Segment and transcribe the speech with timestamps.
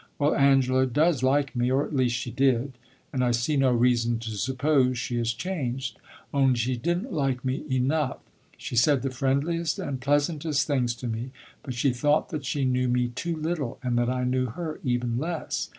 [0.17, 2.73] Well, Angela does like me or at least she did
[3.13, 5.99] and I see no reason to suppose she has changed.
[6.33, 8.17] Only she did n't like me enough.
[8.57, 11.29] She said the friendliest and pleasantest things to me,
[11.61, 15.19] but she thought that she knew me too little, and that I knew her even
[15.19, 15.69] less.